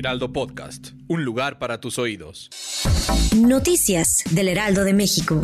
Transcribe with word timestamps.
Heraldo 0.00 0.32
Podcast, 0.32 0.92
un 1.08 1.26
lugar 1.26 1.58
para 1.58 1.78
tus 1.78 1.98
oídos. 1.98 2.48
Noticias 3.36 4.24
del 4.30 4.48
Heraldo 4.48 4.82
de 4.82 4.94
México. 4.94 5.42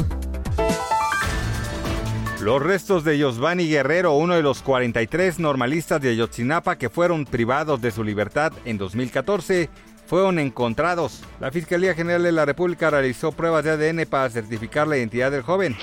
Los 2.41 2.63
restos 2.63 3.05
de 3.05 3.19
Yosvani 3.19 3.69
Guerrero, 3.69 4.15
uno 4.15 4.35
de 4.35 4.41
los 4.41 4.63
43 4.63 5.41
normalistas 5.41 6.01
de 6.01 6.09
Ayotzinapa 6.09 6.79
que 6.79 6.89
fueron 6.89 7.27
privados 7.27 7.83
de 7.83 7.91
su 7.91 8.03
libertad 8.03 8.51
en 8.65 8.79
2014, 8.79 9.69
fueron 10.07 10.39
encontrados. 10.39 11.23
La 11.41 11.51
Fiscalía 11.51 11.95
General 11.95 12.23
de 12.23 12.33
la 12.33 12.45
República 12.45 12.91
realizó 12.91 13.33
pruebas 13.33 13.65
de 13.65 13.73
ADN 13.73 14.07
para 14.07 14.31
certificar 14.31 14.87
la 14.87 14.97
identidad 14.97 15.31
del 15.31 15.43
joven. 15.43 15.77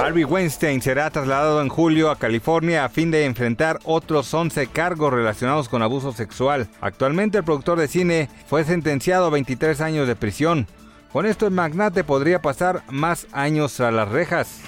Harvey 0.00 0.24
Weinstein 0.24 0.80
será 0.80 1.10
trasladado 1.10 1.60
en 1.60 1.68
julio 1.68 2.10
a 2.10 2.16
California 2.16 2.84
a 2.84 2.88
fin 2.88 3.10
de 3.10 3.24
enfrentar 3.24 3.78
otros 3.84 4.32
11 4.32 4.68
cargos 4.68 5.12
relacionados 5.12 5.68
con 5.68 5.82
abuso 5.82 6.12
sexual. 6.12 6.68
Actualmente 6.80 7.38
el 7.38 7.44
productor 7.44 7.78
de 7.78 7.88
cine 7.88 8.28
fue 8.46 8.64
sentenciado 8.64 9.26
a 9.26 9.30
23 9.30 9.80
años 9.80 10.06
de 10.06 10.16
prisión. 10.16 10.66
Con 11.12 11.26
esto 11.26 11.46
el 11.46 11.52
magnate 11.52 12.04
podría 12.04 12.42
pasar 12.42 12.82
más 12.90 13.26
años 13.32 13.80
a 13.80 13.90
las 13.90 14.08
rejas. 14.08 14.60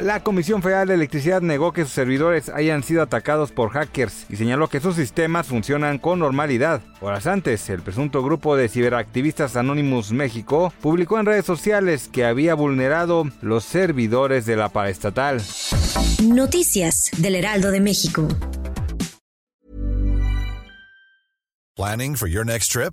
La 0.00 0.22
Comisión 0.22 0.62
Federal 0.62 0.88
de 0.88 0.94
Electricidad 0.94 1.40
negó 1.40 1.72
que 1.72 1.84
sus 1.84 1.92
servidores 1.92 2.50
hayan 2.50 2.82
sido 2.82 3.00
atacados 3.00 3.50
por 3.50 3.70
hackers 3.70 4.26
y 4.28 4.36
señaló 4.36 4.68
que 4.68 4.80
sus 4.80 4.94
sistemas 4.94 5.46
funcionan 5.46 5.98
con 5.98 6.18
normalidad. 6.18 6.82
Horas 7.00 7.26
antes, 7.26 7.70
el 7.70 7.80
presunto 7.80 8.22
grupo 8.22 8.56
de 8.56 8.68
ciberactivistas 8.68 9.56
Anonymous 9.56 10.12
México 10.12 10.70
publicó 10.82 11.18
en 11.18 11.24
redes 11.24 11.46
sociales 11.46 12.10
que 12.12 12.26
había 12.26 12.54
vulnerado 12.54 13.24
los 13.40 13.64
servidores 13.64 14.44
de 14.44 14.56
la 14.56 14.68
paraestatal. 14.68 15.40
Noticias 16.22 17.10
del 17.16 17.36
Heraldo 17.36 17.70
de 17.70 17.80
México. 17.80 18.28
Planning 21.74 22.16
for 22.16 22.28
your 22.28 22.44
next 22.44 22.70
trip? 22.70 22.92